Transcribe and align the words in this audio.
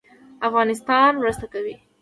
او 0.45 0.49
مرسته 1.21 1.45
کوي. 1.53 1.75